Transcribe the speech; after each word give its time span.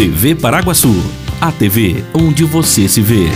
TV 0.00 0.34
Paraguaçu, 0.34 0.94
a 1.42 1.52
TV 1.52 2.02
onde 2.14 2.42
você 2.42 2.88
se 2.88 3.02
vê. 3.02 3.26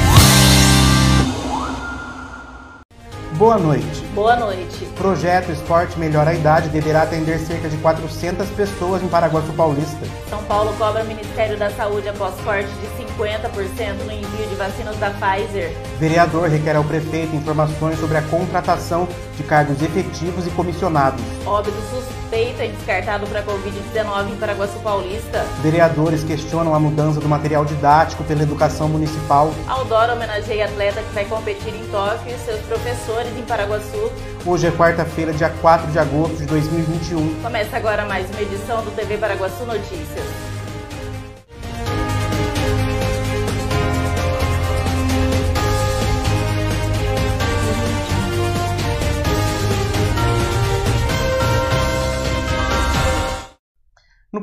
Boa 3.33 3.59
noite. 3.59 4.03
Boa 4.15 4.35
noite. 4.37 4.87
Projeto 4.97 5.53
Esporte 5.53 5.99
Melhora 5.99 6.31
a 6.31 6.35
Idade 6.35 6.71
deverá 6.71 7.03
atender 7.03 7.39
cerca 7.41 7.69
de 7.69 7.77
400 7.77 8.49
pessoas 8.49 9.03
em 9.03 9.09
Paraguaçu 9.09 9.53
Paulista. 9.53 10.07
São 10.31 10.43
Paulo 10.45 10.73
cobra 10.79 11.03
o 11.03 11.07
Ministério 11.07 11.59
da 11.59 11.69
Saúde 11.69 12.09
após 12.09 12.35
corte 12.41 12.71
de 12.81 13.05
50% 13.13 14.05
no 14.07 14.13
envio 14.13 14.47
de 14.49 14.55
vacinas 14.55 14.97
da 14.97 15.11
Pfizer. 15.11 15.71
Vereador 16.01 16.49
requer 16.49 16.77
ao 16.77 16.85
prefeito 16.85 17.37
informações 17.37 18.01
sobre 18.01 18.17
a 18.17 18.23
contratação 18.23 19.07
de 19.37 19.43
cargos 19.43 19.83
efetivos 19.83 20.47
e 20.47 20.51
comissionados. 20.51 21.21
Óbito 21.47 21.77
suspeita 21.91 22.65
e 22.65 22.73
descartado 22.73 23.27
para 23.27 23.43
Covid-19 23.43 24.33
em 24.33 24.37
Paraguaçu 24.37 24.79
Paulista. 24.81 25.45
Vereadores 25.63 26.25
questionam 26.25 26.75
a 26.75 26.81
mudança 26.81 27.21
do 27.21 27.29
material 27.29 27.65
didático 27.65 28.25
pela 28.25 28.43
educação 28.43 28.89
municipal. 28.89 29.53
Aldora 29.69 30.15
homenageia 30.15 30.67
atleta 30.67 31.03
que 31.03 31.15
vai 31.15 31.25
competir 31.25 31.75
em 31.75 31.87
Tóquio 31.89 32.35
e 32.35 32.39
seus 32.39 32.61
professores 32.63 33.37
em 33.37 33.43
Paraguaçu. 33.43 34.11
Hoje 34.47 34.67
é 34.67 34.71
quarta-feira, 34.71 35.33
dia 35.33 35.51
4 35.61 35.91
de 35.91 35.99
agosto 35.99 36.37
de 36.37 36.47
2021. 36.47 37.43
Começa 37.43 37.77
agora 37.77 38.05
mais 38.05 38.29
uma 38.31 38.41
edição 38.41 38.83
do 38.85 38.91
TV 38.91 39.17
Paraguaçu 39.17 39.65
Notícias. 39.65 40.54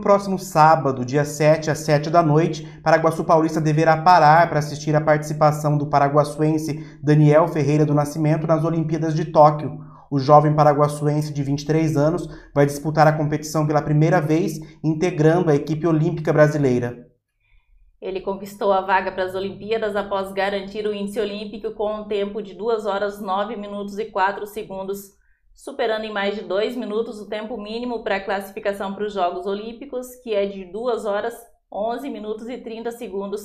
Próximo 0.01 0.37
sábado, 0.37 1.05
dia 1.05 1.23
7 1.23 1.69
às 1.71 1.79
7 1.79 2.09
da 2.09 2.21
noite, 2.21 2.67
Paraguaçu 2.83 3.23
Paulista 3.23 3.61
deverá 3.61 3.95
parar 4.01 4.49
para 4.49 4.59
assistir 4.59 4.95
a 4.95 4.99
participação 4.99 5.77
do 5.77 5.85
paraguaçuense 5.85 6.99
Daniel 7.01 7.47
Ferreira 7.47 7.85
do 7.85 7.93
Nascimento 7.93 8.47
nas 8.47 8.65
Olimpíadas 8.65 9.13
de 9.13 9.25
Tóquio. 9.25 9.79
O 10.09 10.19
jovem 10.19 10.53
paraguaçuense 10.53 11.31
de 11.31 11.41
23 11.41 11.95
anos 11.95 12.27
vai 12.53 12.65
disputar 12.65 13.07
a 13.07 13.13
competição 13.13 13.65
pela 13.65 13.81
primeira 13.81 14.19
vez, 14.19 14.59
integrando 14.83 15.49
a 15.49 15.55
equipe 15.55 15.87
olímpica 15.87 16.33
brasileira. 16.33 17.07
Ele 18.01 18.19
conquistou 18.19 18.73
a 18.73 18.81
vaga 18.81 19.11
para 19.11 19.23
as 19.23 19.35
Olimpíadas 19.35 19.95
após 19.95 20.33
garantir 20.33 20.85
o 20.87 20.93
índice 20.93 21.19
olímpico 21.19 21.71
com 21.71 22.01
um 22.01 22.07
tempo 22.07 22.41
de 22.41 22.55
2 22.55 22.85
horas 22.87 23.21
9 23.21 23.55
minutos 23.55 23.97
e 23.99 24.05
4 24.05 24.45
segundos 24.47 25.20
superando 25.53 26.05
em 26.05 26.11
mais 26.11 26.35
de 26.35 26.41
2 26.41 26.75
minutos 26.75 27.19
o 27.19 27.27
tempo 27.27 27.55
mínimo 27.57 28.03
para 28.03 28.17
a 28.17 28.23
classificação 28.23 28.93
para 28.93 29.05
os 29.05 29.13
Jogos 29.13 29.45
Olímpicos, 29.45 30.15
que 30.23 30.33
é 30.33 30.45
de 30.45 30.65
2 30.65 31.05
horas 31.05 31.33
11 31.71 32.09
minutos 32.09 32.49
e 32.49 32.57
30 32.57 32.91
segundos. 32.91 33.41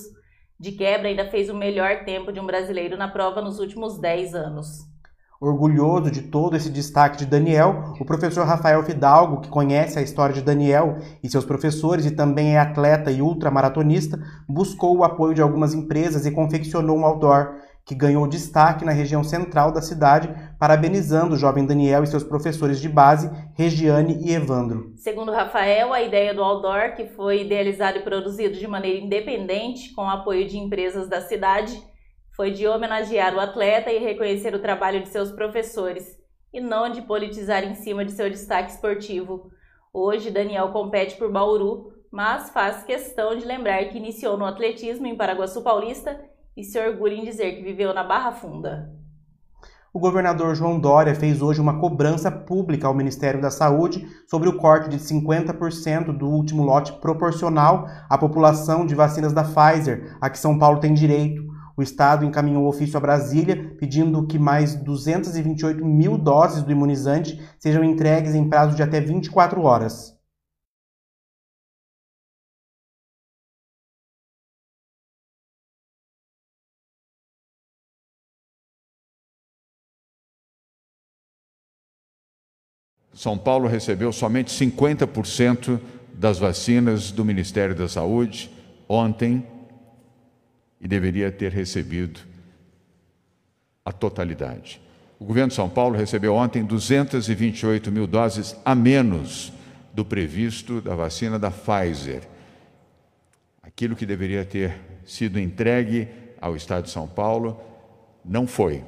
De 0.59 0.73
quebra, 0.73 1.09
ainda 1.09 1.29
fez 1.31 1.51
o 1.51 1.55
melhor 1.55 2.05
tempo 2.05 2.33
de 2.33 2.41
um 2.41 2.47
brasileiro 2.47 2.97
na 2.97 3.09
prova 3.09 3.43
nos 3.43 3.59
últimos 3.59 3.99
10 4.01 4.35
anos. 4.35 4.97
Orgulhoso 5.39 6.11
de 6.11 6.23
todo 6.23 6.57
esse 6.57 6.71
destaque 6.71 7.19
de 7.19 7.27
Daniel, 7.27 7.95
o 8.01 8.07
professor 8.07 8.47
Rafael 8.47 8.83
Fidalgo, 8.83 9.43
que 9.43 9.51
conhece 9.51 9.99
a 9.99 10.03
história 10.03 10.35
de 10.35 10.41
Daniel 10.41 10.97
e 11.23 11.29
seus 11.29 11.45
professores 11.45 12.07
e 12.07 12.11
também 12.11 12.55
é 12.55 12.59
atleta 12.59 13.11
e 13.11 13.21
ultramaratonista, 13.21 14.19
buscou 14.49 14.97
o 14.97 15.05
apoio 15.05 15.35
de 15.35 15.43
algumas 15.43 15.75
empresas 15.75 16.25
e 16.25 16.31
confeccionou 16.31 16.97
um 16.97 17.05
outdoor 17.05 17.55
que 17.87 17.95
ganhou 17.95 18.27
destaque 18.27 18.85
na 18.85 18.91
região 18.91 19.23
central 19.23 19.71
da 19.71 19.81
cidade, 19.81 20.29
parabenizando 20.59 21.35
o 21.35 21.39
jovem 21.39 21.65
Daniel 21.65 22.03
e 22.03 22.07
seus 22.09 22.25
professores 22.25 22.81
de 22.81 22.89
base, 22.89 23.31
Regiane 23.55 24.27
e 24.27 24.35
Evandro. 24.35 24.93
Segundo 24.97 25.31
Rafael, 25.31 25.93
a 25.93 26.03
ideia 26.03 26.35
do 26.35 26.43
outdoor, 26.43 26.97
que 26.97 27.07
foi 27.07 27.43
idealizado 27.43 27.99
e 27.99 28.03
produzido 28.03 28.59
de 28.59 28.67
maneira 28.67 28.99
independente, 28.99 29.95
com 29.95 30.03
o 30.03 30.11
apoio 30.11 30.49
de 30.49 30.59
empresas 30.59 31.09
da 31.09 31.21
cidade, 31.21 31.81
foi 32.35 32.51
de 32.51 32.67
homenagear 32.67 33.33
o 33.37 33.41
atleta 33.41 33.93
e 33.93 33.99
reconhecer 33.99 34.53
o 34.53 34.61
trabalho 34.61 35.01
de 35.01 35.09
seus 35.09 35.31
professores, 35.31 36.19
e 36.53 36.61
não 36.61 36.91
de 36.91 37.03
politizar 37.03 37.63
em 37.63 37.77
cima 37.77 38.05
de 38.05 38.11
seu 38.11 38.29
destaque 38.29 38.73
esportivo. 38.73 39.49
Hoje, 39.95 40.33
Daniel 40.33 40.73
compete 40.73 41.15
por 41.15 41.31
Bauru, 41.31 41.93
mas 42.11 42.51
faz 42.51 42.83
questão 42.83 43.37
de 43.37 43.45
lembrar 43.45 43.85
que 43.85 43.97
iniciou 43.97 44.37
no 44.37 44.45
atletismo 44.45 45.07
em 45.07 45.17
Paraguaçu 45.17 45.63
Paulista 45.63 46.19
e 46.57 46.65
se 46.65 46.81
orgulha 46.81 47.15
em 47.15 47.25
dizer 47.25 47.57
que 47.57 47.63
viveu 47.63 47.93
na 47.93 48.03
Barra 48.03 48.33
Funda. 48.33 48.91
O 49.93 49.99
governador 49.99 50.55
João 50.55 50.79
Dória 50.79 51.15
fez 51.15 51.41
hoje 51.41 51.61
uma 51.61 51.79
cobrança 51.79 52.31
pública 52.31 52.87
ao 52.87 52.95
Ministério 52.95 53.41
da 53.41 53.51
Saúde 53.51 54.07
sobre 54.29 54.49
o 54.49 54.57
corte 54.57 54.91
de 54.91 54.99
50% 54.99 56.17
do 56.17 56.29
último 56.29 56.65
lote 56.65 56.93
proporcional 56.95 57.87
à 58.09 58.19
população 58.19 58.85
de 58.85 58.95
vacinas 58.95 59.33
da 59.33 59.43
Pfizer, 59.43 60.17
a 60.21 60.29
que 60.29 60.39
São 60.39 60.59
Paulo 60.59 60.81
tem 60.81 60.93
direito. 60.93 61.43
O 61.77 61.83
Estado 61.83 62.25
encaminhou 62.25 62.67
ofício 62.67 62.97
a 62.97 63.01
Brasília 63.01 63.77
pedindo 63.79 64.27
que 64.27 64.39
mais 64.39 64.75
228 64.75 65.85
mil 65.85 66.17
doses 66.17 66.63
do 66.63 66.73
imunizante 66.73 67.39
sejam 67.59 67.85
entregues 67.85 68.35
em 68.35 68.49
prazo 68.49 68.75
de 68.75 68.83
até 68.83 69.01
24 69.01 69.63
horas. 69.63 70.16
São 83.17 83.39
Paulo 83.39 83.67
recebeu 83.67 84.13
somente 84.13 84.53
50% 84.55 85.81
das 86.13 86.39
vacinas 86.39 87.11
do 87.11 87.25
Ministério 87.25 87.75
da 87.75 87.89
Saúde 87.89 88.51
ontem 88.87 89.47
e 90.79 90.87
deveria 90.87 91.33
ter 91.33 91.51
recebido 91.51 92.21
a 93.83 93.91
totalidade. 93.91 94.83
O 95.19 95.25
governo 95.25 95.49
de 95.49 95.55
São 95.55 95.67
Paulo 95.67 95.97
recebeu 95.97 96.35
ontem 96.35 96.63
228 96.63 97.91
mil 97.91 98.07
doses 98.07 98.55
a 98.63 98.75
menos 98.75 99.51
do 99.95 100.05
previsto 100.05 100.83
da 100.83 100.95
vacina 100.95 101.39
da 101.39 101.51
Pfizer. 101.51 102.21
Aquilo 103.63 103.97
que 103.97 104.05
deveria 104.05 104.45
ter 104.45 104.77
sido 105.07 105.41
entregue 105.41 106.07
ao 106.39 106.55
Estado 106.55 106.85
de 106.85 106.91
São 106.91 107.09
Paulo 107.09 107.59
não 108.23 108.47
foi. 108.47 108.85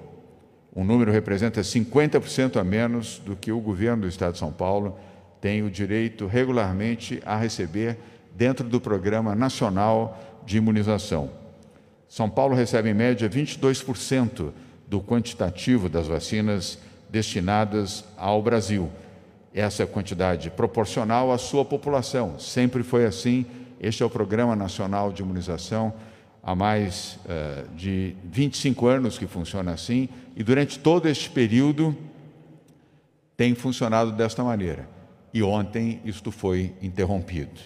Um 0.79 0.85
número 0.85 1.11
representa 1.11 1.61
50% 1.61 2.57
a 2.57 2.63
menos 2.63 3.21
do 3.27 3.35
que 3.35 3.51
o 3.51 3.59
governo 3.59 4.03
do 4.03 4.09
Estado 4.09 4.35
de 4.35 4.39
São 4.39 4.53
Paulo 4.53 4.97
tem 5.41 5.61
o 5.61 5.69
direito 5.69 6.29
regularmente 6.29 7.21
a 7.27 7.37
receber 7.37 7.99
dentro 8.37 8.65
do 8.65 8.81
Programa 8.81 9.35
Nacional 9.35 10.41
de 10.47 10.57
Imunização. 10.57 11.31
São 12.09 12.31
Paulo 12.31 12.55
recebe, 12.55 12.91
em 12.91 12.95
média, 12.95 13.29
22% 13.29 14.53
do 14.87 15.01
quantitativo 15.01 15.89
das 15.89 16.07
vacinas 16.07 16.79
destinadas 17.11 18.05
ao 18.17 18.41
Brasil. 18.41 18.89
Essa 19.53 19.85
quantidade 19.85 20.49
proporcional 20.49 21.33
à 21.33 21.39
sua 21.39 21.65
população. 21.65 22.39
Sempre 22.39 22.85
foi 22.85 23.05
assim. 23.05 23.45
Este 23.81 24.05
é 24.05 24.07
o 24.07 24.11
Programa 24.11 24.55
Nacional 24.55 25.13
de 25.13 25.23
Imunização 25.23 25.93
há 26.43 26.55
mais 26.55 27.19
uh, 27.25 27.69
de 27.77 28.15
25 28.25 28.87
anos 28.87 29.19
que 29.19 29.27
funciona 29.27 29.73
assim, 29.73 30.09
e 30.37 30.43
durante 30.43 30.79
todo 30.79 31.09
este 31.09 31.31
período 31.31 31.97
tem 33.37 33.55
funcionado 33.55 34.13
desta 34.13 34.43
maneira. 34.43 34.89
E 35.33 35.43
ontem 35.43 36.01
isto 36.05 36.31
foi 36.31 36.73
interrompido. 36.83 37.61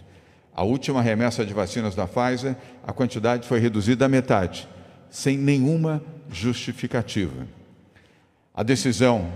A 0.55 0.65
última 0.65 1.01
remessa 1.01 1.47
de 1.47 1.55
vacinas 1.55 1.95
da 1.95 2.07
Pfizer, 2.07 2.57
a 2.87 2.93
quantidade 2.93 3.47
foi 3.47 3.59
reduzida 3.59 4.05
à 4.05 4.09
metade, 4.09 4.69
sem 5.09 5.39
nenhuma 5.39 6.03
justificativa. 6.31 7.47
A 8.55 8.63
decisão, 8.63 9.33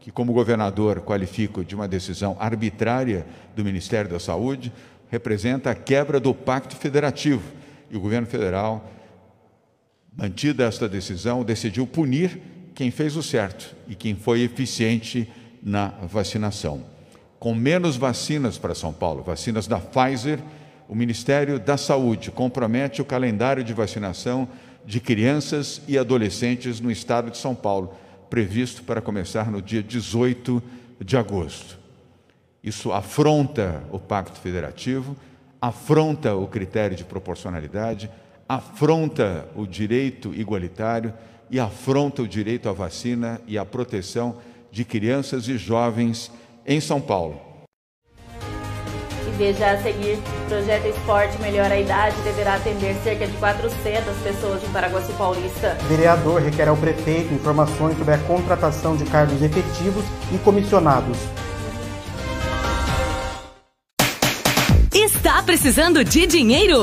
que 0.00 0.10
como 0.10 0.34
governador 0.34 1.00
qualifico 1.00 1.64
de 1.64 1.74
uma 1.74 1.88
decisão 1.88 2.36
arbitrária 2.38 3.26
do 3.56 3.64
Ministério 3.64 4.10
da 4.10 4.18
Saúde, 4.18 4.70
representa 5.08 5.70
a 5.70 5.74
quebra 5.74 6.20
do 6.20 6.34
pacto 6.34 6.76
federativo 6.76 7.42
e 7.90 7.96
o 7.96 8.00
governo 8.00 8.26
federal, 8.26 8.90
mantida 10.16 10.64
esta 10.64 10.88
decisão, 10.88 11.42
decidiu 11.42 11.86
punir 11.86 12.40
quem 12.74 12.90
fez 12.90 13.16
o 13.16 13.22
certo 13.22 13.74
e 13.88 13.94
quem 13.94 14.14
foi 14.14 14.42
eficiente 14.42 15.30
na 15.62 15.88
vacinação. 16.02 16.84
Com 17.38 17.54
menos 17.54 17.96
vacinas 17.96 18.58
para 18.58 18.74
São 18.74 18.92
Paulo, 18.92 19.22
vacinas 19.22 19.66
da 19.66 19.78
Pfizer, 19.78 20.38
o 20.88 20.94
Ministério 20.94 21.58
da 21.58 21.76
Saúde 21.76 22.30
compromete 22.30 23.00
o 23.00 23.04
calendário 23.04 23.62
de 23.62 23.72
vacinação 23.72 24.48
de 24.84 25.00
crianças 25.00 25.80
e 25.86 25.96
adolescentes 25.96 26.80
no 26.80 26.90
estado 26.90 27.30
de 27.30 27.38
São 27.38 27.54
Paulo, 27.54 27.94
previsto 28.28 28.82
para 28.82 29.00
começar 29.00 29.50
no 29.50 29.62
dia 29.62 29.82
18 29.82 30.62
de 31.04 31.16
agosto. 31.16 31.78
Isso 32.62 32.92
afronta 32.92 33.82
o 33.90 33.98
Pacto 33.98 34.38
Federativo 34.38 35.16
afronta 35.60 36.34
o 36.34 36.46
critério 36.46 36.96
de 36.96 37.04
proporcionalidade, 37.04 38.10
afronta 38.48 39.48
o 39.54 39.66
direito 39.66 40.34
igualitário 40.34 41.12
e 41.50 41.60
afronta 41.60 42.22
o 42.22 42.28
direito 42.28 42.68
à 42.68 42.72
vacina 42.72 43.40
e 43.46 43.58
à 43.58 43.64
proteção 43.64 44.36
de 44.70 44.84
crianças 44.84 45.48
e 45.48 45.58
jovens 45.58 46.30
em 46.66 46.80
São 46.80 47.00
Paulo. 47.00 47.50
Veja 49.36 49.70
a 49.70 49.82
seguir, 49.82 50.18
projeto 50.48 50.86
Esporte 50.86 51.40
Melhora 51.40 51.72
a 51.72 51.80
Idade 51.80 52.14
deverá 52.22 52.56
atender 52.56 52.94
cerca 53.02 53.26
de 53.26 53.32
400 53.38 54.16
pessoas 54.22 54.62
em 54.62 54.70
Paraguaçu 54.70 55.12
Paulista. 55.14 55.78
Vereador 55.88 56.42
requer 56.42 56.68
ao 56.68 56.76
prefeito 56.76 57.32
informações 57.32 57.96
sobre 57.96 58.14
a 58.14 58.18
contratação 58.18 58.96
de 58.96 59.04
cargos 59.06 59.40
efetivos 59.40 60.04
e 60.34 60.38
comissionados. 60.38 61.16
Está 64.92 65.40
precisando 65.44 66.02
de 66.02 66.26
dinheiro? 66.26 66.82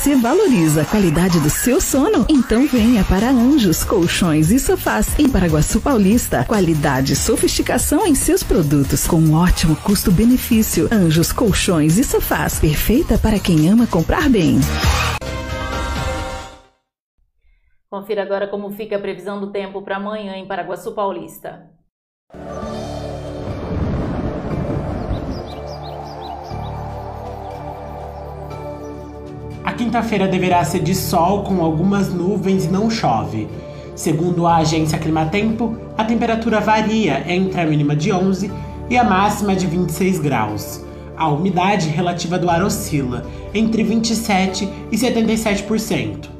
Você 0.00 0.16
valoriza 0.16 0.80
a 0.80 0.86
qualidade 0.86 1.38
do 1.40 1.50
seu 1.50 1.78
sono? 1.78 2.24
Então 2.26 2.66
venha 2.66 3.04
para 3.04 3.28
Anjos 3.28 3.84
Colchões 3.84 4.50
e 4.50 4.58
Sofás 4.58 5.18
em 5.18 5.28
Paraguaçu 5.28 5.78
Paulista. 5.78 6.42
Qualidade 6.46 7.12
e 7.12 7.16
sofisticação 7.16 8.06
em 8.06 8.14
seus 8.14 8.42
produtos 8.42 9.06
com 9.06 9.16
um 9.16 9.34
ótimo 9.34 9.76
custo-benefício. 9.76 10.88
Anjos 10.90 11.32
Colchões 11.32 11.98
e 11.98 12.04
Sofás, 12.04 12.58
perfeita 12.58 13.18
para 13.18 13.38
quem 13.38 13.68
ama 13.68 13.86
comprar 13.86 14.30
bem. 14.30 14.58
Confira 17.90 18.22
agora 18.22 18.48
como 18.48 18.70
fica 18.70 18.96
a 18.96 19.00
previsão 19.00 19.38
do 19.38 19.52
tempo 19.52 19.82
para 19.82 19.96
amanhã 19.96 20.34
em 20.34 20.48
Paraguaçu 20.48 20.94
Paulista. 20.94 21.68
Quinta-feira 29.90 30.28
deverá 30.28 30.62
ser 30.62 30.84
de 30.84 30.94
sol 30.94 31.42
com 31.42 31.60
algumas 31.64 32.14
nuvens 32.14 32.64
e 32.64 32.68
não 32.68 32.88
chove. 32.88 33.48
Segundo 33.96 34.46
a 34.46 34.58
agência 34.58 34.96
Climatempo, 34.96 35.76
a 35.98 36.04
temperatura 36.04 36.60
varia 36.60 37.24
entre 37.26 37.60
a 37.60 37.66
mínima 37.66 37.96
de 37.96 38.12
11 38.12 38.52
e 38.88 38.96
a 38.96 39.02
máxima 39.02 39.56
de 39.56 39.66
26 39.66 40.20
graus. 40.20 40.84
A 41.16 41.28
umidade 41.28 41.88
relativa 41.88 42.38
do 42.38 42.48
ar 42.48 42.62
oscila 42.62 43.26
entre 43.52 43.82
27 43.82 44.68
e 44.92 44.96
77%. 44.96 46.39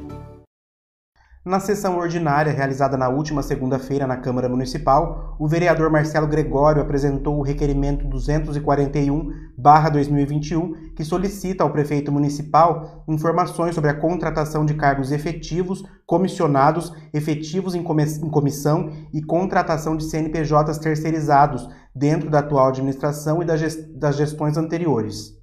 Na 1.43 1.59
sessão 1.59 1.97
ordinária 1.97 2.53
realizada 2.53 2.95
na 2.95 3.09
última 3.09 3.41
segunda-feira 3.41 4.05
na 4.05 4.15
Câmara 4.15 4.47
Municipal, 4.47 5.35
o 5.39 5.47
vereador 5.47 5.89
Marcelo 5.89 6.27
Gregório 6.27 6.83
apresentou 6.83 7.39
o 7.39 7.41
requerimento 7.41 8.05
241-2021, 8.05 10.93
que 10.93 11.03
solicita 11.03 11.63
ao 11.63 11.71
prefeito 11.71 12.11
municipal 12.11 13.03
informações 13.07 13.73
sobre 13.73 13.89
a 13.89 13.95
contratação 13.95 14.63
de 14.63 14.75
cargos 14.75 15.11
efetivos, 15.11 15.83
comissionados, 16.05 16.93
efetivos 17.11 17.73
em 17.73 17.81
comissão 17.81 18.91
e 19.11 19.19
contratação 19.19 19.97
de 19.97 20.03
CNPJs 20.03 20.77
terceirizados 20.77 21.67
dentro 21.95 22.29
da 22.29 22.37
atual 22.37 22.67
administração 22.67 23.41
e 23.41 23.45
das 23.45 24.15
gestões 24.15 24.57
anteriores. 24.57 25.35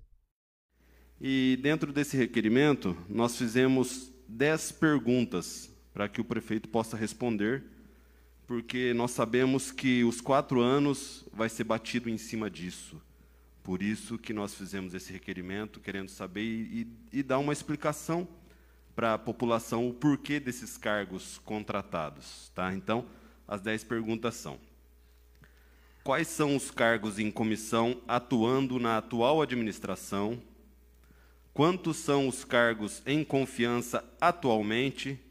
E 1.20 1.58
dentro 1.60 1.92
desse 1.92 2.16
requerimento, 2.16 2.96
nós 3.08 3.36
fizemos 3.36 4.12
10 4.28 4.70
perguntas 4.70 5.76
para 5.98 6.08
que 6.08 6.20
o 6.20 6.24
prefeito 6.24 6.68
possa 6.68 6.96
responder, 6.96 7.64
porque 8.46 8.94
nós 8.94 9.10
sabemos 9.10 9.72
que 9.72 10.04
os 10.04 10.20
quatro 10.20 10.60
anos 10.60 11.26
vai 11.32 11.48
ser 11.48 11.64
batido 11.64 12.08
em 12.08 12.16
cima 12.16 12.48
disso. 12.48 13.02
Por 13.64 13.82
isso 13.82 14.16
que 14.16 14.32
nós 14.32 14.54
fizemos 14.54 14.94
esse 14.94 15.12
requerimento, 15.12 15.80
querendo 15.80 16.08
saber 16.08 16.42
e, 16.44 16.86
e 17.12 17.20
dar 17.20 17.40
uma 17.40 17.52
explicação 17.52 18.28
para 18.94 19.14
a 19.14 19.18
população 19.18 19.88
o 19.88 19.92
porquê 19.92 20.38
desses 20.38 20.78
cargos 20.78 21.38
contratados. 21.38 22.52
Tá? 22.54 22.72
Então, 22.72 23.04
as 23.48 23.60
dez 23.60 23.82
perguntas 23.82 24.36
são: 24.36 24.56
Quais 26.04 26.28
são 26.28 26.54
os 26.54 26.70
cargos 26.70 27.18
em 27.18 27.28
comissão 27.28 28.00
atuando 28.06 28.78
na 28.78 28.98
atual 28.98 29.42
administração? 29.42 30.40
Quantos 31.52 31.96
são 31.96 32.28
os 32.28 32.44
cargos 32.44 33.02
em 33.04 33.24
confiança 33.24 34.04
atualmente? 34.20 35.24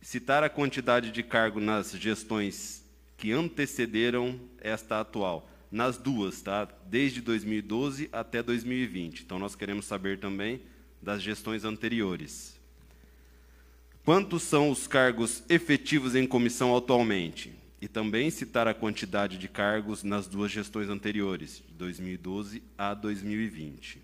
Citar 0.00 0.42
a 0.42 0.48
quantidade 0.48 1.10
de 1.10 1.22
cargo 1.22 1.60
nas 1.60 1.92
gestões 1.92 2.84
que 3.16 3.32
antecederam 3.32 4.40
esta 4.60 5.00
atual, 5.00 5.48
nas 5.70 5.98
duas, 5.98 6.40
tá? 6.40 6.66
Desde 6.86 7.20
2012 7.20 8.08
até 8.12 8.42
2020. 8.42 9.20
Então 9.20 9.38
nós 9.38 9.54
queremos 9.54 9.84
saber 9.84 10.18
também 10.18 10.62
das 11.02 11.22
gestões 11.22 11.64
anteriores. 11.64 12.58
Quantos 14.04 14.42
são 14.42 14.70
os 14.70 14.86
cargos 14.86 15.42
efetivos 15.48 16.14
em 16.14 16.26
comissão 16.26 16.74
atualmente? 16.76 17.52
E 17.80 17.88
também 17.88 18.30
citar 18.30 18.66
a 18.66 18.74
quantidade 18.74 19.38
de 19.38 19.48
cargos 19.48 20.02
nas 20.02 20.26
duas 20.26 20.50
gestões 20.50 20.88
anteriores, 20.88 21.62
de 21.66 21.74
2012 21.74 22.62
a 22.76 22.92
2020. 22.92 24.02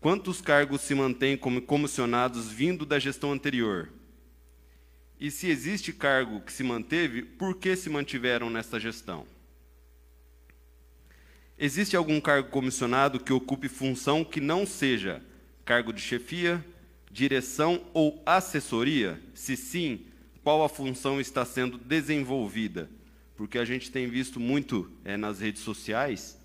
Quantos 0.00 0.40
cargos 0.40 0.80
se 0.80 0.94
mantêm 0.94 1.36
como 1.36 1.62
comissionados 1.62 2.50
vindo 2.50 2.84
da 2.84 2.98
gestão 2.98 3.32
anterior? 3.32 3.88
E 5.22 5.30
se 5.30 5.46
existe 5.46 5.92
cargo 5.92 6.40
que 6.40 6.52
se 6.52 6.64
manteve, 6.64 7.22
por 7.22 7.54
que 7.54 7.76
se 7.76 7.88
mantiveram 7.88 8.50
nesta 8.50 8.80
gestão? 8.80 9.24
Existe 11.56 11.96
algum 11.96 12.20
cargo 12.20 12.48
comissionado 12.48 13.20
que 13.20 13.32
ocupe 13.32 13.68
função 13.68 14.24
que 14.24 14.40
não 14.40 14.66
seja 14.66 15.22
cargo 15.64 15.92
de 15.92 16.00
chefia, 16.00 16.64
direção 17.08 17.84
ou 17.94 18.20
assessoria? 18.26 19.22
Se 19.32 19.56
sim, 19.56 20.06
qual 20.42 20.64
a 20.64 20.68
função 20.68 21.20
está 21.20 21.44
sendo 21.44 21.78
desenvolvida? 21.78 22.90
Porque 23.36 23.58
a 23.58 23.64
gente 23.64 23.92
tem 23.92 24.08
visto 24.08 24.40
muito 24.40 24.90
é, 25.04 25.16
nas 25.16 25.38
redes 25.38 25.62
sociais 25.62 26.36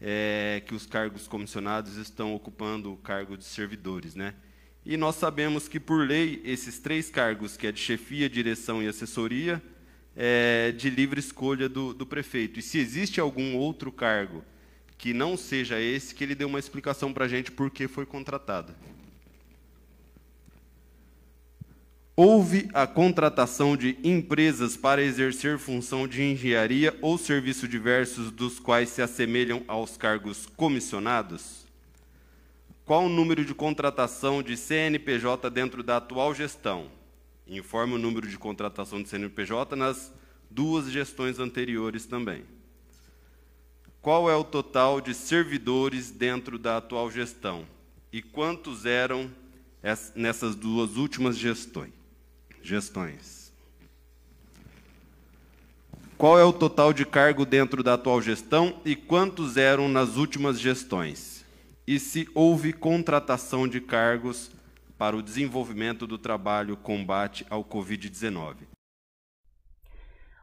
é, 0.00 0.62
que 0.66 0.74
os 0.74 0.86
cargos 0.86 1.28
comissionados 1.28 1.98
estão 1.98 2.34
ocupando 2.34 2.90
o 2.90 2.96
cargo 2.96 3.36
de 3.36 3.44
servidores, 3.44 4.14
né? 4.14 4.32
E 4.86 4.96
nós 4.96 5.16
sabemos 5.16 5.66
que, 5.66 5.80
por 5.80 6.06
lei, 6.06 6.42
esses 6.44 6.78
três 6.78 7.08
cargos, 7.08 7.56
que 7.56 7.66
é 7.66 7.72
de 7.72 7.80
chefia, 7.80 8.28
direção 8.28 8.82
e 8.82 8.86
assessoria, 8.86 9.62
é 10.14 10.72
de 10.72 10.90
livre 10.90 11.18
escolha 11.18 11.68
do, 11.68 11.94
do 11.94 12.04
prefeito. 12.04 12.58
E 12.58 12.62
se 12.62 12.78
existe 12.78 13.18
algum 13.18 13.56
outro 13.56 13.90
cargo 13.90 14.44
que 14.98 15.14
não 15.14 15.36
seja 15.36 15.80
esse, 15.80 16.14
que 16.14 16.22
ele 16.22 16.34
dê 16.34 16.44
uma 16.44 16.58
explicação 16.58 17.12
para 17.12 17.24
a 17.24 17.28
gente 17.28 17.50
por 17.50 17.70
que 17.70 17.88
foi 17.88 18.04
contratado. 18.04 18.74
Houve 22.16 22.68
a 22.72 22.86
contratação 22.86 23.76
de 23.76 23.98
empresas 24.04 24.76
para 24.76 25.02
exercer 25.02 25.58
função 25.58 26.06
de 26.06 26.22
engenharia 26.22 26.96
ou 27.02 27.18
serviço 27.18 27.66
diversos 27.66 28.30
dos 28.30 28.60
quais 28.60 28.90
se 28.90 29.02
assemelham 29.02 29.64
aos 29.66 29.96
cargos 29.96 30.46
comissionados? 30.56 31.63
Qual 32.84 33.06
o 33.06 33.08
número 33.08 33.44
de 33.46 33.54
contratação 33.54 34.42
de 34.42 34.58
CNPJ 34.58 35.48
dentro 35.48 35.82
da 35.82 35.96
atual 35.96 36.34
gestão? 36.34 36.90
Informe 37.46 37.94
o 37.94 37.98
número 37.98 38.28
de 38.28 38.36
contratação 38.36 39.02
de 39.02 39.08
CNPJ 39.08 39.74
nas 39.74 40.12
duas 40.50 40.90
gestões 40.90 41.38
anteriores 41.38 42.04
também. 42.04 42.44
qual 44.02 44.28
é 44.28 44.36
o 44.36 44.44
total 44.44 45.00
de 45.00 45.14
servidores 45.14 46.10
dentro 46.10 46.58
da 46.58 46.76
atual 46.76 47.10
gestão 47.10 47.66
e 48.12 48.20
quantos 48.20 48.84
eram 48.84 49.30
nessas 50.14 50.54
duas 50.54 50.96
últimas 50.96 51.38
gestões? 51.38 51.92
gestões. 52.62 53.50
Qual 56.18 56.38
é 56.38 56.44
o 56.44 56.52
total 56.52 56.92
de 56.92 57.04
cargo 57.04 57.46
dentro 57.46 57.82
da 57.82 57.94
atual 57.94 58.20
gestão 58.20 58.80
e 58.84 58.94
quantos 58.94 59.56
eram 59.56 59.88
nas 59.88 60.16
últimas 60.16 60.60
gestões? 60.60 61.33
E 61.86 61.98
se 61.98 62.26
houve 62.34 62.72
contratação 62.72 63.68
de 63.68 63.78
cargos 63.78 64.50
para 64.96 65.14
o 65.14 65.22
desenvolvimento 65.22 66.06
do 66.06 66.16
trabalho 66.16 66.78
combate 66.78 67.46
ao 67.50 67.62
Covid-19? 67.62 68.66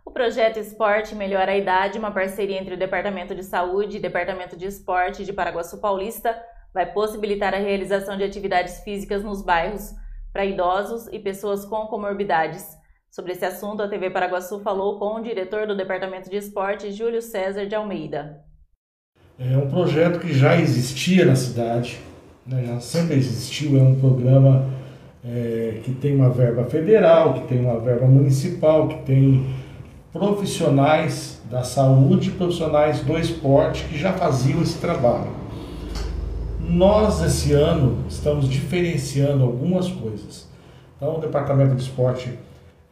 O 0.05 0.11
projeto 0.11 0.59
Esporte 0.59 1.15
Melhora 1.15 1.53
a 1.53 1.57
Idade, 1.57 1.97
uma 1.97 2.11
parceria 2.11 2.59
entre 2.59 2.75
o 2.75 2.77
Departamento 2.77 3.33
de 3.33 3.43
Saúde 3.43 3.97
e 3.97 3.99
Departamento 3.99 4.55
de 4.55 4.67
Esporte 4.67 5.25
de 5.25 5.33
Paraguaçu 5.33 5.81
Paulista, 5.81 6.39
vai 6.71 6.85
possibilitar 6.93 7.55
a 7.55 7.59
realização 7.59 8.15
de 8.17 8.23
atividades 8.23 8.83
físicas 8.83 9.23
nos 9.23 9.41
bairros 9.41 9.95
para 10.31 10.45
idosos 10.45 11.07
e 11.07 11.17
pessoas 11.17 11.65
com 11.65 11.87
comorbidades. 11.87 12.67
Sobre 13.09 13.31
esse 13.31 13.45
assunto, 13.45 13.81
a 13.81 13.87
TV 13.87 14.11
Paraguaçu 14.11 14.59
falou 14.59 14.99
com 14.99 15.15
o 15.15 15.23
diretor 15.23 15.65
do 15.65 15.75
Departamento 15.75 16.29
de 16.29 16.37
Esporte, 16.37 16.91
Júlio 16.91 17.21
César 17.21 17.65
de 17.65 17.73
Almeida. 17.73 18.50
É 19.49 19.57
um 19.57 19.67
projeto 19.67 20.19
que 20.19 20.31
já 20.31 20.55
existia 20.59 21.25
na 21.25 21.35
cidade, 21.35 21.97
né, 22.45 22.63
já 22.63 22.79
sempre 22.79 23.15
existiu, 23.15 23.79
é 23.79 23.81
um 23.81 23.95
programa 23.95 24.65
é, 25.25 25.79
que 25.83 25.91
tem 25.93 26.15
uma 26.15 26.29
verba 26.29 26.65
federal, 26.65 27.33
que 27.33 27.47
tem 27.47 27.59
uma 27.59 27.79
verba 27.79 28.05
municipal, 28.05 28.87
que 28.87 29.01
tem 29.03 29.47
profissionais 30.13 31.41
da 31.49 31.63
saúde, 31.63 32.29
profissionais 32.29 32.99
do 32.99 33.17
esporte 33.17 33.83
que 33.85 33.97
já 33.97 34.13
faziam 34.13 34.61
esse 34.61 34.77
trabalho. 34.77 35.31
Nós, 36.59 37.23
esse 37.23 37.51
ano, 37.53 38.05
estamos 38.07 38.47
diferenciando 38.47 39.43
algumas 39.43 39.87
coisas. 39.89 40.47
Então, 40.95 41.17
o 41.17 41.19
Departamento 41.19 41.73
de 41.73 41.81
Esporte, 41.81 42.37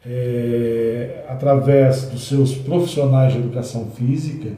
é, 0.04 1.24
através 1.28 2.06
dos 2.06 2.26
seus 2.26 2.54
profissionais 2.56 3.32
de 3.34 3.38
educação 3.38 3.86
física, 3.94 4.50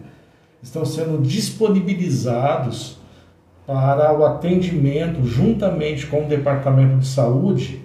estão 0.63 0.85
sendo 0.85 1.21
disponibilizados 1.21 2.99
para 3.67 4.17
o 4.17 4.25
atendimento, 4.25 5.25
juntamente 5.27 6.07
com 6.07 6.25
o 6.25 6.29
Departamento 6.29 6.99
de 6.99 7.07
Saúde, 7.07 7.83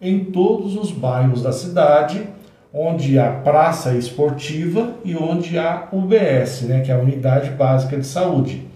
em 0.00 0.24
todos 0.24 0.76
os 0.76 0.90
bairros 0.90 1.42
da 1.42 1.52
cidade, 1.52 2.26
onde 2.72 3.18
há 3.18 3.30
praça 3.30 3.94
esportiva 3.94 4.94
e 5.04 5.16
onde 5.16 5.58
há 5.58 5.88
UBS, 5.92 6.62
né, 6.62 6.80
que 6.80 6.90
é 6.90 6.94
a 6.94 6.98
Unidade 6.98 7.50
Básica 7.50 7.96
de 7.96 8.06
Saúde. 8.06 8.66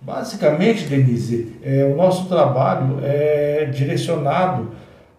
Basicamente, 0.00 0.86
Denise, 0.86 1.56
é, 1.62 1.84
o 1.84 1.96
nosso 1.96 2.28
trabalho 2.28 3.00
é 3.02 3.64
direcionado 3.64 4.70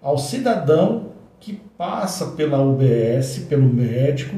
ao 0.01 0.17
cidadão 0.17 1.07
que 1.39 1.53
passa 1.77 2.27
pela 2.27 2.61
UBS, 2.61 3.45
pelo 3.49 3.67
médico, 3.67 4.35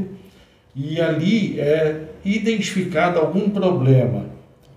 e 0.76 1.00
ali 1.00 1.60
é 1.60 2.09
identificado 2.24 3.20
algum 3.20 3.50
problema, 3.50 4.26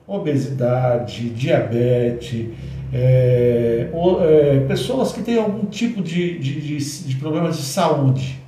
obesidade, 0.06 1.30
diabetes, 1.30 2.48
é, 2.92 3.88
ou, 3.92 4.22
é, 4.24 4.60
pessoas 4.60 5.12
que 5.12 5.22
têm 5.22 5.38
algum 5.38 5.64
tipo 5.66 6.02
de, 6.02 6.38
de, 6.38 6.60
de, 6.60 7.04
de 7.08 7.16
problemas 7.16 7.56
de 7.56 7.62
saúde. 7.62 8.38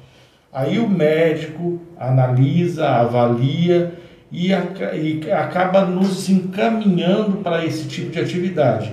Aí 0.52 0.78
o 0.78 0.88
médico 0.88 1.80
analisa, 1.98 2.86
avalia 2.86 3.94
e, 4.30 4.50
e 4.50 5.30
acaba 5.32 5.84
nos 5.84 6.28
encaminhando 6.28 7.38
para 7.38 7.64
esse 7.64 7.88
tipo 7.88 8.10
de 8.10 8.20
atividade, 8.20 8.92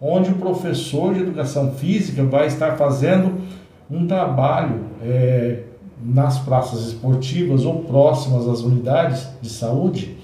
onde 0.00 0.30
o 0.30 0.34
professor 0.34 1.14
de 1.14 1.20
educação 1.20 1.72
física 1.74 2.22
vai 2.22 2.46
estar 2.46 2.76
fazendo 2.76 3.40
um 3.90 4.06
trabalho 4.06 4.86
é, 5.02 5.58
nas 6.04 6.38
praças 6.38 6.86
esportivas 6.88 7.64
ou 7.64 7.80
próximas 7.84 8.48
às 8.48 8.60
unidades 8.60 9.28
de 9.40 9.48
saúde, 9.48 10.16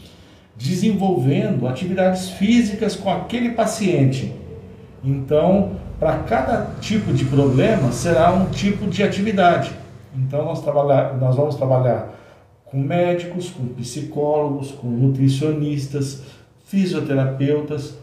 desenvolvendo 0.56 1.68
atividades 1.68 2.30
físicas 2.30 2.96
com 2.96 3.10
aquele 3.10 3.50
paciente. 3.50 4.34
Então, 5.04 5.72
para 6.00 6.18
cada 6.18 6.70
tipo 6.80 7.12
de 7.12 7.24
problema, 7.24 7.92
será 7.92 8.32
um 8.32 8.46
tipo 8.46 8.86
de 8.86 9.02
atividade. 9.02 9.70
Então, 10.16 10.44
nós, 10.44 10.60
trabalhar, 10.60 11.16
nós 11.16 11.36
vamos 11.36 11.54
trabalhar 11.54 12.14
com 12.64 12.78
médicos, 12.78 13.50
com 13.50 13.66
psicólogos, 13.68 14.72
com 14.72 14.88
nutricionistas, 14.88 16.22
fisioterapeutas. 16.64 17.94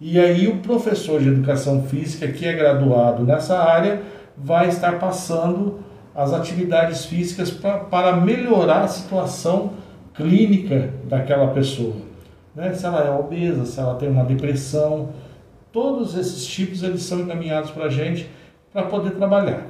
E 0.00 0.18
aí 0.18 0.48
o 0.48 0.58
professor 0.58 1.20
de 1.20 1.28
educação 1.28 1.82
física 1.84 2.28
que 2.28 2.46
é 2.46 2.52
graduado 2.52 3.24
nessa 3.24 3.58
área 3.58 4.02
vai 4.36 4.68
estar 4.68 4.98
passando 4.98 5.80
as 6.14 6.32
atividades 6.32 7.04
físicas 7.04 7.50
pra, 7.50 7.78
para 7.78 8.16
melhorar 8.16 8.82
a 8.82 8.88
situação 8.88 9.72
clínica 10.14 10.90
daquela 11.04 11.48
pessoa. 11.48 11.94
Né? 12.54 12.72
Se 12.72 12.86
ela 12.86 13.04
é 13.04 13.10
obesa, 13.10 13.66
se 13.66 13.80
ela 13.80 13.96
tem 13.96 14.08
uma 14.08 14.24
depressão, 14.24 15.10
todos 15.72 16.16
esses 16.16 16.46
tipos 16.46 16.82
eles 16.82 17.02
são 17.02 17.20
encaminhados 17.20 17.70
para 17.72 17.86
a 17.86 17.88
gente 17.88 18.30
para 18.72 18.84
poder 18.84 19.10
trabalhar. 19.12 19.66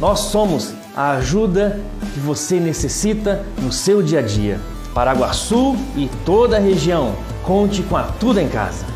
Nós 0.00 0.20
somos 0.20 0.72
a 0.96 1.12
ajuda 1.12 1.80
que 2.12 2.20
você 2.20 2.58
necessita 2.58 3.44
no 3.60 3.72
seu 3.72 4.02
dia 4.02 4.20
a 4.20 4.22
dia. 4.22 4.60
Paraguaçu 4.94 5.76
e 5.94 6.08
toda 6.24 6.56
a 6.56 6.60
região. 6.60 7.14
Conte 7.42 7.82
com 7.82 7.96
a 7.96 8.02
Tudo 8.02 8.40
em 8.40 8.48
Casa. 8.48 8.95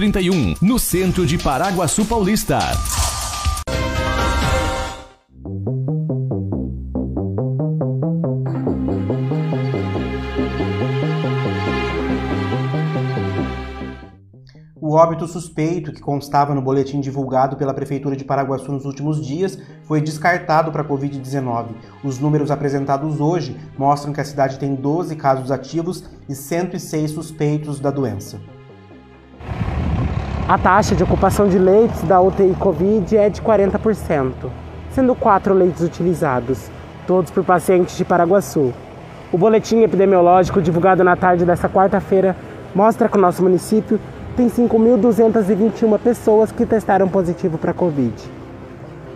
31, 0.01 0.55
no 0.63 0.79
centro 0.79 1.27
de 1.27 1.37
Paraguaçu 1.37 2.03
Paulista. 2.03 2.57
O 14.75 14.95
óbito 14.95 15.27
suspeito, 15.27 15.93
que 15.93 16.01
constava 16.01 16.55
no 16.55 16.63
boletim 16.63 16.99
divulgado 16.99 17.55
pela 17.55 17.71
Prefeitura 17.71 18.15
de 18.15 18.25
Paraguaçu 18.25 18.71
nos 18.71 18.85
últimos 18.85 19.23
dias, 19.23 19.59
foi 19.83 20.01
descartado 20.01 20.71
para 20.71 20.81
a 20.81 20.85
Covid-19. 20.85 21.75
Os 22.03 22.17
números 22.17 22.49
apresentados 22.49 23.21
hoje 23.21 23.55
mostram 23.77 24.11
que 24.11 24.19
a 24.19 24.25
cidade 24.25 24.57
tem 24.57 24.73
12 24.73 25.15
casos 25.15 25.51
ativos 25.51 26.05
e 26.27 26.33
106 26.33 27.11
suspeitos 27.11 27.79
da 27.79 27.91
doença. 27.91 28.41
A 30.47 30.57
taxa 30.57 30.95
de 30.95 31.03
ocupação 31.03 31.47
de 31.47 31.57
leitos 31.57 32.01
da 32.01 32.19
UTI 32.19 32.55
Covid 32.59 33.15
é 33.15 33.29
de 33.29 33.41
40%, 33.41 34.33
sendo 34.89 35.15
quatro 35.15 35.53
leitos 35.53 35.81
utilizados, 35.81 36.69
todos 37.07 37.31
por 37.31 37.43
pacientes 37.43 37.95
de 37.95 38.03
Paraguaçu. 38.03 38.73
O 39.31 39.37
boletim 39.37 39.81
epidemiológico 39.81 40.61
divulgado 40.61 41.03
na 41.03 41.15
tarde 41.15 41.45
desta 41.45 41.69
quarta-feira 41.69 42.35
mostra 42.75 43.07
que 43.07 43.17
o 43.17 43.21
nosso 43.21 43.41
município 43.41 43.99
tem 44.35 44.49
5.221 44.49 45.97
pessoas 45.99 46.51
que 46.51 46.65
testaram 46.65 47.07
positivo 47.07 47.57
para 47.57 47.73
Covid. 47.73 48.13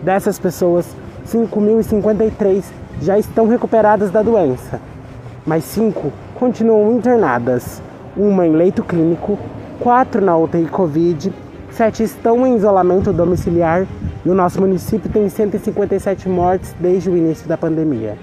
Dessas 0.02 0.38
pessoas, 0.38 0.96
5.053 1.26 2.64
já 3.02 3.18
estão 3.18 3.46
recuperadas 3.48 4.10
da 4.10 4.22
doença, 4.22 4.80
mas 5.44 5.64
cinco 5.64 6.12
continuam 6.38 6.92
internadas, 6.92 7.82
uma 8.16 8.46
em 8.46 8.52
leito 8.52 8.82
clínico 8.82 9.38
quatro 9.80 10.24
na 10.24 10.36
UTI 10.36 10.66
Covid, 10.66 11.32
sete 11.70 12.02
estão 12.02 12.46
em 12.46 12.56
isolamento 12.56 13.12
domiciliar 13.12 13.86
e 14.24 14.28
o 14.28 14.34
nosso 14.34 14.60
município 14.60 15.10
tem 15.10 15.28
157 15.28 16.28
mortes 16.28 16.74
desde 16.80 17.10
o 17.10 17.16
início 17.16 17.48
da 17.48 17.56
pandemia. 17.56 18.16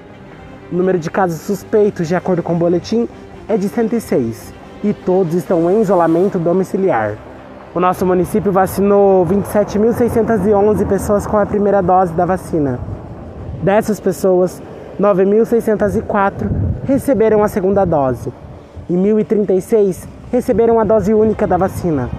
O 0.72 0.76
número 0.76 0.98
de 0.98 1.10
casos 1.10 1.42
suspeitos, 1.42 2.08
de 2.08 2.16
acordo 2.16 2.42
com 2.42 2.54
o 2.54 2.58
boletim, 2.58 3.08
é 3.48 3.58
de 3.58 3.70
106 3.70 4.54
e 4.84 4.94
todos 4.94 5.34
estão 5.36 5.70
em 5.70 5.82
isolamento 5.82 6.40
domiciliar. 6.40 7.16
O 7.74 7.80
nosso 7.80 8.06
município 8.06 8.52
vacinou 8.52 9.26
27.611 9.26 10.88
pessoas 10.88 11.26
com 11.26 11.38
a 11.38 11.46
primeira 11.46 11.82
dose 11.82 12.14
da 12.14 12.26
vacina. 12.26 12.80
Dessas 13.62 14.00
pessoas, 14.00 14.62
9.604 15.00 16.50
receberam 16.86 17.44
a 17.44 17.48
segunda 17.48 17.86
dose 17.86 18.32
e 18.90 18.94
1.036 18.94 20.06
receberam 20.34 20.80
a 20.80 20.84
dose 20.84 21.14
única 21.14 21.46
da 21.46 21.58
vacina, 21.58 22.10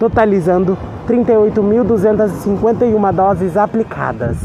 totalizando 0.00 0.74
38.251 1.06 3.14
doses 3.14 3.58
aplicadas. 3.58 4.38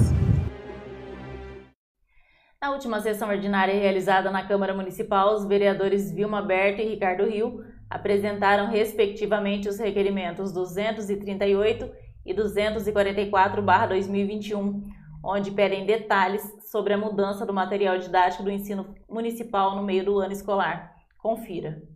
Na 2.61 2.73
última 2.73 2.99
sessão 2.99 3.29
ordinária 3.29 3.73
realizada 3.73 4.29
na 4.29 4.45
Câmara 4.45 4.73
Municipal, 4.73 5.35
os 5.35 5.45
vereadores 5.45 6.11
Vilma 6.11 6.41
Berto 6.41 6.81
e 6.81 6.85
Ricardo 6.85 7.23
Rio 7.23 7.63
apresentaram 7.89 8.69
respectivamente 8.69 9.69
os 9.69 9.79
requerimentos 9.79 10.51
238 10.51 11.89
e 12.25 12.33
244/2021, 12.33 14.81
onde 15.23 15.51
pedem 15.51 15.85
detalhes 15.85 16.43
sobre 16.69 16.93
a 16.93 16.97
mudança 16.97 17.45
do 17.45 17.53
material 17.53 17.97
didático 17.97 18.43
do 18.43 18.51
ensino 18.51 18.93
municipal 19.09 19.77
no 19.77 19.83
meio 19.83 20.03
do 20.03 20.19
ano 20.19 20.33
escolar. 20.33 20.91
Confira 21.17 21.92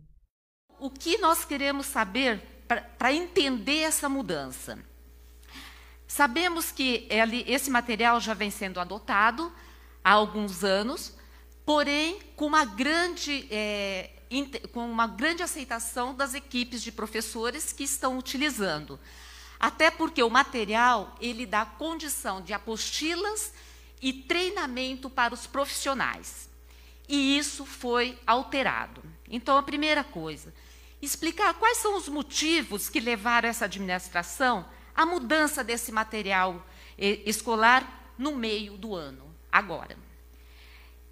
o 0.80 0.90
que 0.90 1.18
nós 1.18 1.44
queremos 1.44 1.86
saber 1.86 2.40
para 2.98 3.12
entender 3.12 3.80
essa 3.80 4.08
mudança? 4.08 4.78
Sabemos 6.06 6.70
que 6.70 7.06
ele, 7.10 7.44
esse 7.46 7.70
material 7.70 8.20
já 8.20 8.34
vem 8.34 8.50
sendo 8.50 8.80
adotado 8.80 9.52
há 10.02 10.12
alguns 10.12 10.64
anos, 10.64 11.12
porém 11.66 12.18
com 12.34 12.46
uma 12.46 12.64
grande, 12.64 13.46
é, 13.50 14.10
com 14.72 14.90
uma 14.90 15.06
grande 15.06 15.42
aceitação 15.42 16.14
das 16.14 16.32
equipes 16.32 16.82
de 16.82 16.90
professores 16.90 17.72
que 17.72 17.84
estão 17.84 18.16
utilizando. 18.16 18.98
Até 19.60 19.90
porque 19.90 20.22
o 20.22 20.30
material 20.30 21.14
ele 21.20 21.44
dá 21.44 21.66
condição 21.66 22.40
de 22.40 22.52
apostilas 22.52 23.52
e 24.00 24.12
treinamento 24.12 25.10
para 25.10 25.34
os 25.34 25.46
profissionais. 25.46 26.48
E 27.08 27.36
isso 27.36 27.66
foi 27.66 28.18
alterado. 28.26 29.02
Então, 29.28 29.56
a 29.56 29.62
primeira 29.62 30.04
coisa, 30.04 30.54
explicar 31.00 31.54
quais 31.54 31.78
são 31.78 31.96
os 31.96 32.08
motivos 32.08 32.88
que 32.88 33.00
levaram 33.00 33.48
essa 33.48 33.66
administração 33.66 34.68
à 34.94 35.06
mudança 35.06 35.62
desse 35.62 35.92
material 35.92 36.64
escolar 36.98 38.12
no 38.18 38.34
meio 38.34 38.76
do 38.76 38.94
ano, 38.94 39.34
agora. 39.50 39.96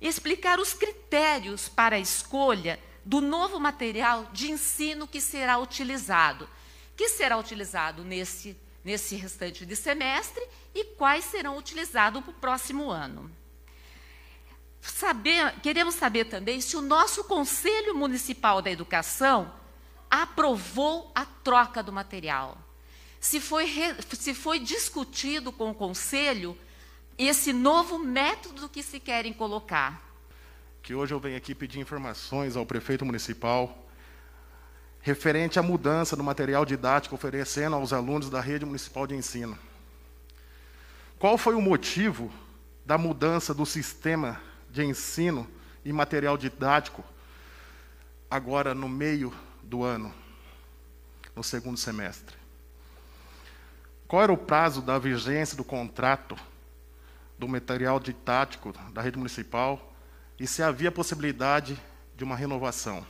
Explicar 0.01 0.59
os 0.59 0.75
critérios 0.75 1.68
para 1.68 1.96
a 1.96 2.01
escolha 2.01 2.81
do 3.05 3.20
novo 3.20 3.61
material 3.61 4.29
de 4.33 4.51
ensino 4.51 5.07
que 5.07 5.20
será 5.20 5.59
utilizado, 5.59 6.49
que 6.96 7.09
será 7.09 7.38
utilizado 7.38 8.03
nesse, 8.03 8.57
nesse 8.85 9.14
restante 9.14 9.64
de 9.64 9.77
semestre 9.77 10.44
e 10.75 10.85
quais 10.85 11.25
serão 11.25 11.57
utilizados 11.57 12.20
para 12.22 12.31
o 12.31 12.35
próximo 12.35 12.90
ano. 12.90 13.31
Saber, 14.81 15.61
queremos 15.61 15.94
saber 15.94 16.25
também 16.27 16.61
se 16.61 16.77
o 16.77 16.83
nosso 16.83 17.25
Conselho 17.25 17.94
Municipal 17.94 18.61
da 18.61 18.70
Educação 18.70 19.53
aprovou 20.10 21.10
a 21.14 21.24
troca 21.24 21.82
do 21.82 21.92
material. 21.92 22.58
Se 23.20 23.40
foi, 23.40 23.66
se 24.12 24.34
foi 24.34 24.58
discutido 24.58 25.50
com 25.52 25.70
o 25.70 25.74
conselho 25.74 26.56
esse 27.18 27.52
novo 27.52 27.98
método 27.98 28.68
que 28.68 28.82
se 28.82 29.00
querem 29.00 29.32
colocar. 29.32 30.02
Que 30.82 30.94
hoje 30.94 31.14
eu 31.14 31.20
venho 31.20 31.36
aqui 31.36 31.54
pedir 31.54 31.80
informações 31.80 32.56
ao 32.56 32.66
prefeito 32.66 33.04
municipal 33.04 33.86
referente 35.00 35.56
à 35.56 35.62
mudança 35.62 36.16
do 36.16 36.24
material 36.24 36.64
didático 36.64 37.14
oferecendo 37.14 37.76
aos 37.76 37.92
alunos 37.92 38.28
da 38.28 38.40
rede 38.40 38.66
municipal 38.66 39.06
de 39.06 39.14
ensino. 39.14 39.56
Qual 41.18 41.38
foi 41.38 41.54
o 41.54 41.60
motivo 41.60 42.30
da 42.84 42.98
mudança 42.98 43.54
do 43.54 43.64
sistema 43.64 44.40
de 44.68 44.84
ensino 44.84 45.48
e 45.84 45.92
material 45.92 46.36
didático 46.36 47.04
agora 48.28 48.74
no 48.74 48.88
meio 48.88 49.32
do 49.66 49.83
ano, 49.83 50.14
no 51.35 51.42
segundo 51.42 51.76
semestre. 51.76 52.37
Qual 54.07 54.22
era 54.22 54.33
o 54.33 54.38
prazo 54.38 54.81
da 54.81 54.98
vigência 54.98 55.57
do 55.57 55.64
contrato 55.64 56.37
do 57.37 57.48
material 57.48 57.98
didático 57.98 58.72
da 58.92 59.02
rede 59.02 59.18
municipal 59.18 59.92
e 60.38 60.46
se 60.46 60.62
havia 60.62 60.92
possibilidade 60.92 61.81
de 62.16 62.22
uma 62.22 62.37
renovação? 62.37 63.05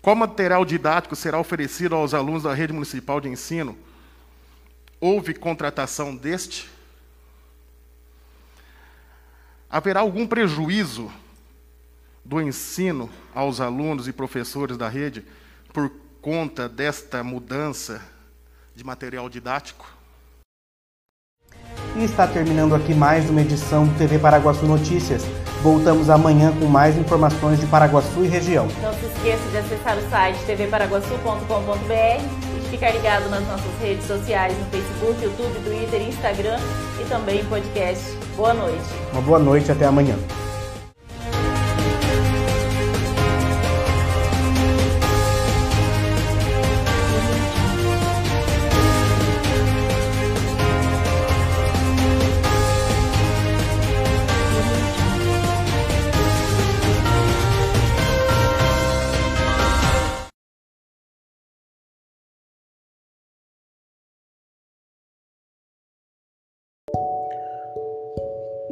Qual 0.00 0.16
material 0.16 0.64
didático 0.64 1.14
será 1.14 1.38
oferecido 1.38 1.94
aos 1.94 2.14
alunos 2.14 2.44
da 2.44 2.54
rede 2.54 2.72
municipal 2.72 3.20
de 3.20 3.28
ensino? 3.28 3.76
Houve 4.98 5.34
contratação 5.34 6.16
deste? 6.16 6.70
Haverá 9.68 10.00
algum 10.00 10.26
prejuízo 10.26 11.12
do 12.26 12.40
ensino 12.40 13.08
aos 13.32 13.60
alunos 13.60 14.08
e 14.08 14.12
professores 14.12 14.76
da 14.76 14.88
rede 14.88 15.24
por 15.72 15.90
conta 16.20 16.68
desta 16.68 17.22
mudança 17.22 18.02
de 18.74 18.82
material 18.82 19.28
didático? 19.28 19.86
E 21.94 22.04
está 22.04 22.26
terminando 22.26 22.74
aqui 22.74 22.92
mais 22.92 23.30
uma 23.30 23.40
edição 23.40 23.86
do 23.86 23.96
TV 23.96 24.18
Paraguaçu 24.18 24.66
Notícias. 24.66 25.22
Voltamos 25.62 26.10
amanhã 26.10 26.52
com 26.58 26.66
mais 26.66 26.98
informações 26.98 27.60
de 27.60 27.66
Paraguaçu 27.66 28.24
e 28.24 28.28
região. 28.28 28.66
Não 28.82 28.92
se 28.92 29.06
esqueça 29.06 29.48
de 29.50 29.58
acessar 29.58 29.96
o 29.96 30.10
site 30.10 30.38
tvparaguaçu.com.br 30.44 32.56
e 32.56 32.60
de 32.60 32.68
ficar 32.68 32.90
ligado 32.90 33.30
nas 33.30 33.46
nossas 33.46 33.80
redes 33.80 34.06
sociais 34.06 34.56
no 34.58 34.66
Facebook, 34.66 35.22
YouTube, 35.22 35.64
Twitter, 35.64 36.08
Instagram 36.08 36.58
e 37.00 37.08
também 37.08 37.40
em 37.40 37.44
podcast. 37.46 38.04
Boa 38.36 38.52
noite. 38.52 38.84
Uma 39.12 39.22
boa 39.22 39.38
noite 39.38 39.72
até 39.72 39.86
amanhã. 39.86 40.16